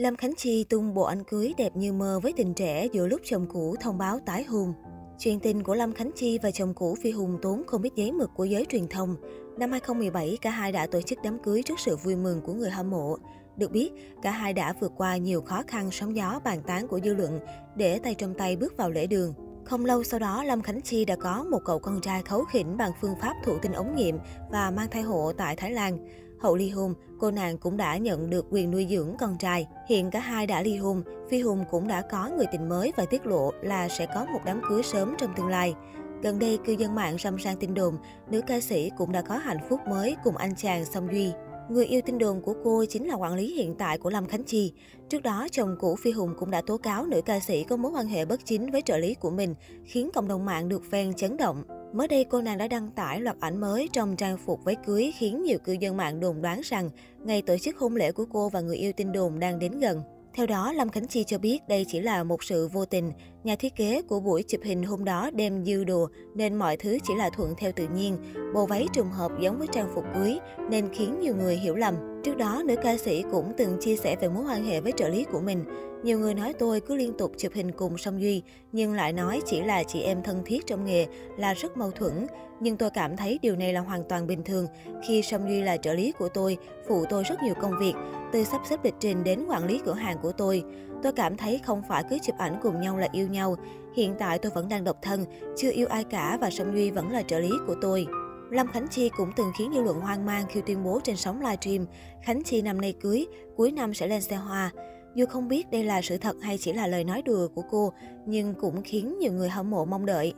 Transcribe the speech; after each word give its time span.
Lâm 0.00 0.16
Khánh 0.16 0.34
Chi 0.36 0.64
tung 0.64 0.94
bộ 0.94 1.02
ảnh 1.02 1.24
cưới 1.24 1.54
đẹp 1.56 1.76
như 1.76 1.92
mơ 1.92 2.20
với 2.22 2.32
tình 2.36 2.54
trẻ 2.54 2.86
giữa 2.92 3.06
lúc 3.06 3.20
chồng 3.24 3.46
cũ 3.48 3.76
thông 3.80 3.98
báo 3.98 4.18
tái 4.26 4.44
hôn. 4.44 4.72
Chuyện 5.18 5.40
tình 5.40 5.62
của 5.62 5.74
Lâm 5.74 5.92
Khánh 5.92 6.10
Chi 6.16 6.38
và 6.42 6.50
chồng 6.50 6.74
cũ 6.74 6.96
Phi 7.02 7.10
Hùng 7.10 7.38
tốn 7.42 7.62
không 7.66 7.82
biết 7.82 7.90
giấy 7.96 8.12
mực 8.12 8.30
của 8.34 8.44
giới 8.44 8.66
truyền 8.68 8.88
thông. 8.88 9.16
Năm 9.58 9.70
2017, 9.70 10.38
cả 10.40 10.50
hai 10.50 10.72
đã 10.72 10.86
tổ 10.86 11.00
chức 11.02 11.18
đám 11.24 11.38
cưới 11.38 11.62
trước 11.62 11.80
sự 11.80 11.96
vui 11.96 12.16
mừng 12.16 12.40
của 12.40 12.52
người 12.52 12.70
hâm 12.70 12.90
mộ. 12.90 13.16
Được 13.56 13.70
biết, 13.70 13.90
cả 14.22 14.30
hai 14.30 14.52
đã 14.52 14.74
vượt 14.80 14.92
qua 14.96 15.16
nhiều 15.16 15.42
khó 15.42 15.62
khăn 15.66 15.90
sóng 15.90 16.16
gió 16.16 16.40
bàn 16.44 16.62
tán 16.66 16.88
của 16.88 17.00
dư 17.04 17.14
luận 17.14 17.40
để 17.76 17.98
tay 17.98 18.14
trong 18.14 18.34
tay 18.34 18.56
bước 18.56 18.76
vào 18.76 18.90
lễ 18.90 19.06
đường. 19.06 19.34
Không 19.64 19.84
lâu 19.84 20.04
sau 20.04 20.20
đó, 20.20 20.44
Lâm 20.44 20.62
Khánh 20.62 20.82
Chi 20.82 21.04
đã 21.04 21.16
có 21.16 21.44
một 21.50 21.60
cậu 21.64 21.78
con 21.78 22.00
trai 22.00 22.22
khấu 22.22 22.44
khỉnh 22.44 22.76
bằng 22.76 22.92
phương 23.00 23.14
pháp 23.20 23.34
thụ 23.44 23.58
tinh 23.58 23.72
ống 23.72 23.96
nghiệm 23.96 24.18
và 24.50 24.70
mang 24.70 24.90
thai 24.90 25.02
hộ 25.02 25.32
tại 25.32 25.56
Thái 25.56 25.70
Lan. 25.72 25.98
Hậu 26.40 26.56
ly 26.56 26.68
hôn, 26.68 26.94
cô 27.18 27.30
nàng 27.30 27.58
cũng 27.58 27.76
đã 27.76 27.96
nhận 27.96 28.30
được 28.30 28.46
quyền 28.50 28.70
nuôi 28.70 28.86
dưỡng 28.90 29.16
con 29.18 29.38
trai. 29.38 29.66
Hiện 29.88 30.10
cả 30.10 30.20
hai 30.20 30.46
đã 30.46 30.62
ly 30.62 30.76
hôn, 30.76 31.02
Phi 31.30 31.40
Hùng 31.40 31.64
cũng 31.70 31.88
đã 31.88 32.02
có 32.02 32.30
người 32.36 32.46
tình 32.52 32.68
mới 32.68 32.92
và 32.96 33.04
tiết 33.04 33.26
lộ 33.26 33.50
là 33.62 33.88
sẽ 33.88 34.06
có 34.14 34.26
một 34.32 34.40
đám 34.44 34.60
cưới 34.68 34.82
sớm 34.82 35.14
trong 35.18 35.34
tương 35.36 35.48
lai. 35.48 35.74
Gần 36.22 36.38
đây, 36.38 36.58
cư 36.64 36.72
dân 36.72 36.94
mạng 36.94 37.16
râm 37.18 37.36
ran 37.36 37.56
tin 37.56 37.74
đồn, 37.74 37.96
nữ 38.30 38.40
ca 38.46 38.60
sĩ 38.60 38.90
cũng 38.98 39.12
đã 39.12 39.22
có 39.22 39.36
hạnh 39.36 39.58
phúc 39.68 39.80
mới 39.88 40.16
cùng 40.24 40.36
anh 40.36 40.56
chàng 40.56 40.84
Song 40.84 41.08
Duy. 41.12 41.32
Người 41.70 41.86
yêu 41.86 42.00
tin 42.06 42.18
đồn 42.18 42.42
của 42.42 42.54
cô 42.64 42.84
chính 42.88 43.08
là 43.08 43.14
quản 43.14 43.34
lý 43.34 43.54
hiện 43.54 43.74
tại 43.74 43.98
của 43.98 44.10
Lâm 44.10 44.26
Khánh 44.26 44.44
Chi. 44.44 44.72
Trước 45.08 45.22
đó, 45.22 45.46
chồng 45.50 45.76
cũ 45.80 45.96
Phi 45.96 46.10
Hùng 46.10 46.34
cũng 46.38 46.50
đã 46.50 46.62
tố 46.66 46.76
cáo 46.76 47.06
nữ 47.06 47.20
ca 47.22 47.40
sĩ 47.40 47.64
có 47.64 47.76
mối 47.76 47.92
quan 47.92 48.06
hệ 48.06 48.24
bất 48.24 48.40
chính 48.44 48.70
với 48.70 48.82
trợ 48.82 48.98
lý 48.98 49.14
của 49.14 49.30
mình, 49.30 49.54
khiến 49.84 50.10
cộng 50.14 50.28
đồng 50.28 50.44
mạng 50.44 50.68
được 50.68 50.82
phen 50.90 51.14
chấn 51.14 51.36
động. 51.36 51.62
Mới 51.92 52.08
đây, 52.08 52.24
cô 52.24 52.40
nàng 52.40 52.58
đã 52.58 52.68
đăng 52.68 52.90
tải 52.90 53.20
loạt 53.20 53.36
ảnh 53.40 53.60
mới 53.60 53.88
trong 53.92 54.16
trang 54.16 54.38
phục 54.38 54.64
váy 54.64 54.76
cưới 54.86 55.12
khiến 55.18 55.42
nhiều 55.42 55.58
cư 55.58 55.72
dân 55.72 55.96
mạng 55.96 56.20
đồn 56.20 56.42
đoán 56.42 56.60
rằng 56.64 56.90
ngày 57.24 57.42
tổ 57.42 57.58
chức 57.58 57.78
hôn 57.78 57.96
lễ 57.96 58.12
của 58.12 58.24
cô 58.32 58.48
và 58.48 58.60
người 58.60 58.76
yêu 58.76 58.92
tin 58.92 59.12
đồn 59.12 59.38
đang 59.38 59.58
đến 59.58 59.80
gần. 59.80 60.02
Theo 60.34 60.46
đó, 60.46 60.72
Lâm 60.72 60.88
Khánh 60.88 61.06
Chi 61.06 61.24
cho 61.24 61.38
biết 61.38 61.58
đây 61.68 61.86
chỉ 61.88 62.00
là 62.00 62.24
một 62.24 62.44
sự 62.44 62.68
vô 62.68 62.84
tình. 62.84 63.12
Nhà 63.44 63.56
thiết 63.56 63.76
kế 63.76 64.02
của 64.02 64.20
buổi 64.20 64.42
chụp 64.42 64.60
hình 64.64 64.82
hôm 64.82 65.04
đó 65.04 65.30
đem 65.34 65.64
dư 65.64 65.84
đồ 65.84 66.08
nên 66.34 66.54
mọi 66.54 66.76
thứ 66.76 66.98
chỉ 67.06 67.14
là 67.14 67.30
thuận 67.30 67.54
theo 67.58 67.72
tự 67.72 67.88
nhiên. 67.94 68.16
Bộ 68.54 68.66
váy 68.66 68.86
trùng 68.92 69.10
hợp 69.10 69.32
giống 69.40 69.58
với 69.58 69.68
trang 69.72 69.90
phục 69.94 70.04
cưới 70.14 70.38
nên 70.70 70.88
khiến 70.92 71.20
nhiều 71.20 71.36
người 71.36 71.56
hiểu 71.56 71.74
lầm. 71.74 72.09
Trước 72.24 72.36
đó, 72.36 72.62
nữ 72.64 72.74
ca 72.82 72.96
sĩ 72.96 73.24
cũng 73.30 73.52
từng 73.56 73.76
chia 73.80 73.96
sẻ 73.96 74.16
về 74.20 74.28
mối 74.28 74.44
quan 74.44 74.64
hệ 74.64 74.80
với 74.80 74.92
trợ 74.96 75.08
lý 75.08 75.24
của 75.32 75.40
mình. 75.40 75.64
Nhiều 76.02 76.18
người 76.18 76.34
nói 76.34 76.52
tôi 76.58 76.80
cứ 76.80 76.96
liên 76.96 77.12
tục 77.18 77.32
chụp 77.36 77.52
hình 77.54 77.72
cùng 77.72 77.98
Song 77.98 78.22
Duy, 78.22 78.42
nhưng 78.72 78.92
lại 78.92 79.12
nói 79.12 79.40
chỉ 79.46 79.60
là 79.62 79.82
chị 79.82 80.02
em 80.02 80.22
thân 80.22 80.42
thiết 80.44 80.66
trong 80.66 80.84
nghề 80.84 81.06
là 81.36 81.54
rất 81.54 81.76
mâu 81.76 81.90
thuẫn. 81.90 82.26
Nhưng 82.60 82.76
tôi 82.76 82.90
cảm 82.90 83.16
thấy 83.16 83.38
điều 83.42 83.56
này 83.56 83.72
là 83.72 83.80
hoàn 83.80 84.04
toàn 84.08 84.26
bình 84.26 84.44
thường 84.44 84.66
khi 85.06 85.22
Song 85.22 85.48
Duy 85.48 85.62
là 85.62 85.76
trợ 85.76 85.92
lý 85.92 86.12
của 86.12 86.28
tôi, 86.28 86.58
phụ 86.88 87.04
tôi 87.10 87.24
rất 87.24 87.42
nhiều 87.42 87.54
công 87.60 87.78
việc, 87.80 87.94
từ 88.32 88.44
sắp 88.44 88.60
xếp 88.70 88.84
lịch 88.84 88.94
trình 89.00 89.24
đến 89.24 89.46
quản 89.48 89.66
lý 89.66 89.80
cửa 89.84 89.94
hàng 89.94 90.18
của 90.22 90.32
tôi. 90.32 90.64
Tôi 91.02 91.12
cảm 91.12 91.36
thấy 91.36 91.60
không 91.64 91.82
phải 91.88 92.04
cứ 92.10 92.18
chụp 92.22 92.38
ảnh 92.38 92.58
cùng 92.62 92.80
nhau 92.80 92.96
là 92.96 93.08
yêu 93.12 93.28
nhau. 93.28 93.56
Hiện 93.96 94.14
tại 94.18 94.38
tôi 94.38 94.52
vẫn 94.54 94.68
đang 94.68 94.84
độc 94.84 94.96
thân, 95.02 95.24
chưa 95.56 95.70
yêu 95.70 95.86
ai 95.86 96.04
cả 96.04 96.38
và 96.40 96.50
Song 96.50 96.72
Duy 96.74 96.90
vẫn 96.90 97.10
là 97.10 97.22
trợ 97.22 97.38
lý 97.38 97.50
của 97.66 97.74
tôi. 97.80 98.06
Lâm 98.50 98.66
Khánh 98.66 98.88
Chi 98.88 99.10
cũng 99.16 99.32
từng 99.36 99.52
khiến 99.58 99.70
dư 99.74 99.82
luận 99.82 100.00
hoang 100.00 100.26
mang 100.26 100.44
khi 100.48 100.60
tuyên 100.66 100.84
bố 100.84 101.00
trên 101.04 101.16
sóng 101.16 101.40
livestream 101.40 101.86
Khánh 102.22 102.42
Chi 102.42 102.62
năm 102.62 102.80
nay 102.80 102.94
cưới, 103.00 103.26
cuối 103.56 103.70
năm 103.70 103.94
sẽ 103.94 104.06
lên 104.06 104.22
xe 104.22 104.36
hoa. 104.36 104.70
Dù 105.14 105.26
không 105.26 105.48
biết 105.48 105.70
đây 105.70 105.84
là 105.84 106.02
sự 106.02 106.18
thật 106.18 106.36
hay 106.42 106.58
chỉ 106.58 106.72
là 106.72 106.86
lời 106.86 107.04
nói 107.04 107.22
đùa 107.22 107.48
của 107.54 107.62
cô, 107.70 107.92
nhưng 108.26 108.54
cũng 108.54 108.82
khiến 108.82 109.18
nhiều 109.18 109.32
người 109.32 109.48
hâm 109.48 109.70
mộ 109.70 109.84
mong 109.84 110.06
đợi. 110.06 110.34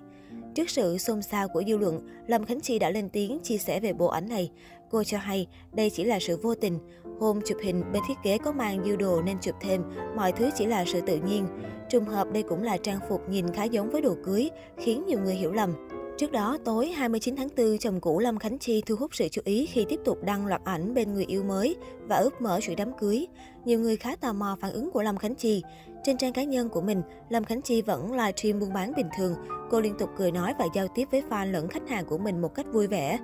Trước 0.54 0.70
sự 0.70 0.98
xôn 0.98 1.22
xao 1.22 1.48
của 1.48 1.62
dư 1.66 1.76
luận, 1.76 2.08
Lâm 2.26 2.44
Khánh 2.44 2.60
Chi 2.60 2.78
đã 2.78 2.90
lên 2.90 3.08
tiếng 3.08 3.38
chia 3.42 3.58
sẻ 3.58 3.80
về 3.80 3.92
bộ 3.92 4.06
ảnh 4.06 4.28
này. 4.28 4.50
Cô 4.90 5.04
cho 5.04 5.18
hay 5.18 5.46
đây 5.72 5.90
chỉ 5.90 6.04
là 6.04 6.18
sự 6.20 6.36
vô 6.36 6.54
tình. 6.54 6.78
Hôm 7.20 7.40
chụp 7.46 7.58
hình, 7.62 7.82
bên 7.92 8.02
thiết 8.08 8.14
kế 8.22 8.38
có 8.38 8.52
mang 8.52 8.84
dư 8.84 8.96
đồ 8.96 9.22
nên 9.22 9.36
chụp 9.40 9.54
thêm, 9.60 9.82
mọi 10.16 10.32
thứ 10.32 10.50
chỉ 10.56 10.66
là 10.66 10.84
sự 10.86 11.00
tự 11.00 11.16
nhiên. 11.16 11.46
Trùng 11.90 12.04
hợp 12.04 12.32
đây 12.32 12.42
cũng 12.42 12.62
là 12.62 12.76
trang 12.76 13.00
phục 13.08 13.28
nhìn 13.28 13.52
khá 13.52 13.64
giống 13.64 13.90
với 13.90 14.02
đồ 14.02 14.16
cưới, 14.24 14.50
khiến 14.78 15.04
nhiều 15.06 15.20
người 15.20 15.34
hiểu 15.34 15.52
lầm. 15.52 15.74
Trước 16.22 16.32
đó, 16.32 16.58
tối 16.64 16.88
29 16.88 17.36
tháng 17.36 17.48
4, 17.56 17.78
chồng 17.78 18.00
cũ 18.00 18.18
Lâm 18.18 18.38
Khánh 18.38 18.58
Chi 18.58 18.82
thu 18.86 18.96
hút 18.96 19.14
sự 19.14 19.28
chú 19.28 19.42
ý 19.44 19.66
khi 19.66 19.86
tiếp 19.88 20.00
tục 20.04 20.18
đăng 20.24 20.46
loạt 20.46 20.60
ảnh 20.64 20.94
bên 20.94 21.14
người 21.14 21.24
yêu 21.24 21.42
mới 21.42 21.76
và 22.08 22.16
ướp 22.16 22.40
mở 22.40 22.60
chuỗi 22.60 22.74
đám 22.74 22.92
cưới. 22.98 23.26
Nhiều 23.64 23.78
người 23.78 23.96
khá 23.96 24.16
tò 24.16 24.32
mò 24.32 24.56
phản 24.60 24.72
ứng 24.72 24.90
của 24.90 25.02
Lâm 25.02 25.16
Khánh 25.16 25.34
Chi. 25.34 25.62
Trên 26.04 26.16
trang 26.16 26.32
cá 26.32 26.42
nhân 26.42 26.68
của 26.68 26.80
mình, 26.80 27.02
Lâm 27.28 27.44
Khánh 27.44 27.62
Chi 27.62 27.82
vẫn 27.82 28.12
livestream 28.12 28.60
buôn 28.60 28.72
bán 28.72 28.92
bình 28.96 29.08
thường. 29.18 29.34
Cô 29.70 29.80
liên 29.80 29.94
tục 29.98 30.10
cười 30.16 30.32
nói 30.32 30.54
và 30.58 30.66
giao 30.74 30.88
tiếp 30.94 31.08
với 31.10 31.22
fan 31.30 31.52
lẫn 31.52 31.68
khách 31.68 31.88
hàng 31.88 32.04
của 32.06 32.18
mình 32.18 32.40
một 32.40 32.54
cách 32.54 32.66
vui 32.72 32.86
vẻ. 32.86 33.18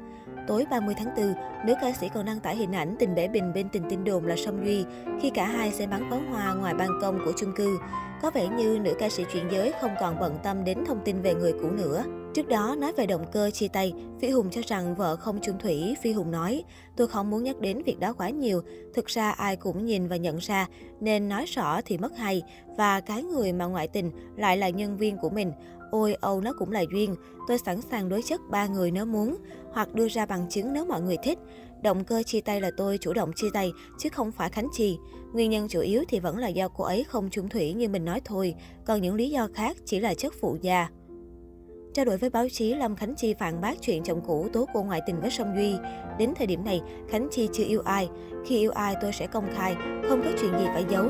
Tối 0.49 0.67
30 0.71 0.95
tháng 0.99 1.15
4, 1.17 1.35
nữ 1.67 1.75
ca 1.81 1.93
sĩ 1.93 2.09
còn 2.15 2.27
đăng 2.27 2.41
tải 2.41 2.57
hình 2.57 2.73
ảnh 2.73 2.97
tình 2.99 3.15
bể 3.15 3.29
bình 3.29 3.53
bên 3.55 3.69
tình 3.69 3.83
tin 3.91 4.05
đồn 4.05 4.27
là 4.27 4.37
Song 4.37 4.67
Duy 4.67 4.85
khi 5.23 5.31
cả 5.31 5.47
hai 5.47 5.73
sẽ 5.73 5.87
bắn 5.87 6.11
pháo 6.11 6.21
hoa 6.31 6.55
ngoài 6.55 6.75
ban 6.75 6.89
công 7.03 7.19
của 7.25 7.33
chung 7.37 7.53
cư. 7.57 7.79
Có 8.23 8.31
vẻ 8.31 8.49
như 8.49 8.79
nữ 8.79 8.95
ca 8.99 9.09
sĩ 9.09 9.25
chuyển 9.33 9.45
giới 9.53 9.73
không 9.81 9.95
còn 10.01 10.21
bận 10.21 10.39
tâm 10.43 10.65
đến 10.65 10.79
thông 10.87 11.01
tin 11.05 11.23
về 11.23 11.35
người 11.35 11.53
cũ 11.53 11.71
nữa. 11.71 12.05
Trước 12.35 12.49
đó, 12.49 12.77
nói 12.79 12.93
về 12.93 13.07
động 13.07 13.25
cơ 13.33 13.51
chia 13.51 13.69
tay, 13.69 13.93
Phi 14.21 14.31
Hùng 14.31 14.51
cho 14.51 14.61
rằng 14.67 14.95
vợ 14.95 15.17
không 15.17 15.39
chung 15.43 15.59
thủy. 15.59 15.97
Phi 16.03 16.13
Hùng 16.13 16.31
nói, 16.31 16.65
tôi 16.97 17.07
không 17.07 17.31
muốn 17.31 17.43
nhắc 17.45 17.61
đến 17.61 17.83
việc 17.83 18.01
đó 18.01 18.13
quá 18.13 18.31
nhiều. 18.31 18.61
Thực 18.95 19.07
ra 19.07 19.31
ai 19.31 19.57
cũng 19.57 19.85
nhìn 19.85 20.09
và 20.09 20.17
nhận 20.17 20.39
ra, 20.39 20.67
nên 21.01 21.29
nói 21.29 21.45
rõ 21.47 21.81
thì 21.85 21.99
mất 21.99 22.17
hay. 22.17 22.43
Và 22.77 23.01
cái 23.01 23.23
người 23.23 23.53
mà 23.53 23.67
ngoại 23.67 23.89
tình 23.89 24.11
lại 24.37 24.57
là 24.57 24.69
nhân 24.69 24.97
viên 24.97 25.17
của 25.19 25.31
mình. 25.31 25.53
Ôi, 25.91 26.15
Âu 26.21 26.41
nó 26.41 26.53
cũng 26.59 26.72
là 26.72 26.84
duyên. 26.93 27.16
Tôi 27.49 27.59
sẵn 27.59 27.81
sàng 27.81 28.09
đối 28.09 28.22
chất 28.22 28.41
ba 28.50 28.66
người 28.66 28.91
nếu 28.91 29.06
muốn, 29.06 29.37
hoặc 29.72 29.94
đưa 29.94 30.09
ra 30.09 30.26
bằng 30.26 30.47
chứng 30.50 30.72
nếu 30.72 30.84
mọi 30.84 31.00
người 31.03 31.16
thích. 31.22 31.38
Động 31.82 32.04
cơ 32.04 32.22
chia 32.22 32.41
tay 32.41 32.60
là 32.60 32.71
tôi 32.76 32.99
chủ 32.99 33.12
động 33.12 33.32
chia 33.32 33.49
tay, 33.53 33.72
chứ 33.99 34.09
không 34.09 34.32
phải 34.32 34.50
Khánh 34.50 34.69
Chi. 34.72 34.99
Nguyên 35.32 35.50
nhân 35.50 35.69
chủ 35.69 35.81
yếu 35.81 36.04
thì 36.09 36.21
vẫn 36.21 36.38
là 36.38 36.49
do 36.49 36.69
cô 36.69 36.84
ấy 36.84 37.04
không 37.04 37.28
chung 37.31 37.49
thủy 37.49 37.72
như 37.72 37.88
mình 37.88 38.04
nói 38.04 38.21
thôi, 38.25 38.54
còn 38.84 39.03
những 39.03 39.15
lý 39.15 39.31
do 39.31 39.49
khác 39.54 39.76
chỉ 39.84 40.00
là 40.00 40.15
chất 40.15 40.34
phụ 40.41 40.56
gia. 40.62 40.88
Trao 41.94 42.05
đổi 42.05 42.16
với 42.16 42.31
báo 42.31 42.49
chí, 42.49 42.75
Lâm 42.75 42.97
Khánh 42.97 43.15
Chi 43.15 43.34
phản 43.38 43.60
bác 43.60 43.82
chuyện 43.82 44.03
chồng 44.03 44.20
cũ 44.26 44.49
tố 44.53 44.66
cô 44.75 44.82
ngoại 44.82 45.00
tình 45.06 45.20
với 45.20 45.31
Song 45.31 45.53
Duy. 45.56 45.75
Đến 46.19 46.32
thời 46.37 46.47
điểm 46.47 46.65
này, 46.65 46.81
Khánh 47.09 47.28
Chi 47.31 47.49
chưa 47.53 47.65
yêu 47.65 47.81
ai. 47.84 48.09
Khi 48.47 48.59
yêu 48.59 48.70
ai 48.70 48.94
tôi 49.03 49.12
sẽ 49.12 49.26
công 49.26 49.49
khai, 49.55 49.76
không 50.09 50.22
có 50.25 50.31
chuyện 50.41 50.53
gì 50.59 50.65
phải 50.75 50.84
giấu. 50.91 51.05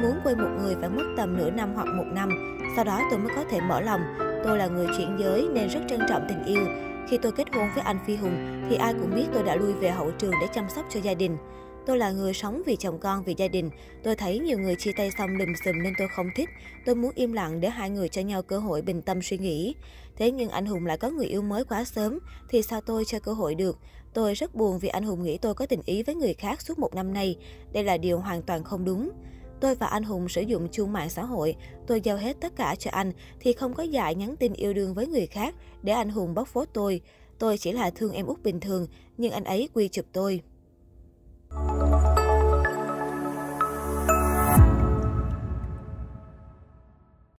Muốn 0.00 0.20
quên 0.24 0.38
một 0.38 0.50
người 0.60 0.76
phải 0.80 0.88
mất 0.88 1.14
tầm 1.16 1.36
nửa 1.36 1.50
năm 1.50 1.74
hoặc 1.74 1.86
một 1.86 2.06
năm, 2.12 2.58
sau 2.76 2.84
đó 2.84 3.00
tôi 3.10 3.18
mới 3.18 3.32
có 3.36 3.44
thể 3.50 3.60
mở 3.60 3.80
lòng. 3.80 4.00
Tôi 4.44 4.58
là 4.58 4.66
người 4.66 4.86
chuyển 4.96 5.16
giới 5.20 5.48
nên 5.52 5.68
rất 5.68 5.80
trân 5.88 6.00
trọng 6.08 6.26
tình 6.28 6.44
yêu. 6.44 6.66
Khi 7.08 7.18
tôi 7.22 7.32
kết 7.32 7.44
hôn 7.54 7.68
với 7.74 7.84
anh 7.84 7.98
Phi 8.06 8.16
Hùng 8.16 8.66
thì 8.70 8.76
ai 8.76 8.94
cũng 8.94 9.14
biết 9.14 9.26
tôi 9.32 9.42
đã 9.42 9.56
lui 9.56 9.72
về 9.72 9.90
hậu 9.90 10.10
trường 10.10 10.34
để 10.40 10.46
chăm 10.54 10.70
sóc 10.70 10.86
cho 10.90 11.00
gia 11.00 11.14
đình. 11.14 11.36
Tôi 11.86 11.98
là 11.98 12.10
người 12.10 12.34
sống 12.34 12.62
vì 12.66 12.76
chồng 12.76 12.98
con, 12.98 13.22
vì 13.24 13.34
gia 13.36 13.48
đình. 13.48 13.70
Tôi 14.02 14.16
thấy 14.16 14.38
nhiều 14.38 14.58
người 14.58 14.76
chia 14.76 14.92
tay 14.96 15.10
xong 15.18 15.30
lùm 15.36 15.48
xùm 15.64 15.82
nên 15.82 15.92
tôi 15.98 16.08
không 16.16 16.26
thích. 16.36 16.48
Tôi 16.84 16.94
muốn 16.94 17.12
im 17.14 17.32
lặng 17.32 17.60
để 17.60 17.68
hai 17.68 17.90
người 17.90 18.08
cho 18.08 18.22
nhau 18.22 18.42
cơ 18.42 18.58
hội 18.58 18.82
bình 18.82 19.02
tâm 19.02 19.22
suy 19.22 19.38
nghĩ. 19.38 19.74
Thế 20.16 20.30
nhưng 20.30 20.48
anh 20.48 20.66
Hùng 20.66 20.86
lại 20.86 20.96
có 20.96 21.10
người 21.10 21.26
yêu 21.26 21.42
mới 21.42 21.64
quá 21.64 21.84
sớm, 21.84 22.18
thì 22.48 22.62
sao 22.62 22.80
tôi 22.80 23.04
cho 23.04 23.18
cơ 23.18 23.32
hội 23.32 23.54
được? 23.54 23.78
Tôi 24.14 24.34
rất 24.34 24.54
buồn 24.54 24.78
vì 24.78 24.88
anh 24.88 25.04
Hùng 25.04 25.22
nghĩ 25.22 25.38
tôi 25.38 25.54
có 25.54 25.66
tình 25.66 25.80
ý 25.84 26.02
với 26.02 26.14
người 26.14 26.34
khác 26.34 26.62
suốt 26.62 26.78
một 26.78 26.94
năm 26.94 27.12
nay. 27.12 27.36
Đây 27.72 27.84
là 27.84 27.96
điều 27.96 28.18
hoàn 28.18 28.42
toàn 28.42 28.64
không 28.64 28.84
đúng. 28.84 29.10
Tôi 29.62 29.74
và 29.74 29.86
anh 29.86 30.02
Hùng 30.02 30.28
sử 30.28 30.40
dụng 30.42 30.68
chung 30.72 30.92
mạng 30.92 31.10
xã 31.10 31.24
hội. 31.24 31.56
Tôi 31.86 32.00
giao 32.00 32.16
hết 32.16 32.36
tất 32.40 32.56
cả 32.56 32.74
cho 32.78 32.90
anh 32.90 33.12
thì 33.40 33.52
không 33.52 33.74
có 33.74 33.82
dại 33.82 34.14
nhắn 34.14 34.36
tin 34.36 34.52
yêu 34.52 34.72
đương 34.72 34.94
với 34.94 35.06
người 35.06 35.26
khác 35.26 35.54
để 35.82 35.92
anh 35.92 36.08
Hùng 36.08 36.34
bóc 36.34 36.48
phốt 36.48 36.68
tôi. 36.72 37.00
Tôi 37.38 37.58
chỉ 37.58 37.72
là 37.72 37.90
thương 37.90 38.12
em 38.12 38.26
út 38.26 38.42
bình 38.42 38.60
thường, 38.60 38.86
nhưng 39.18 39.32
anh 39.32 39.44
ấy 39.44 39.68
quy 39.74 39.88
chụp 39.88 40.04
tôi. 40.12 40.40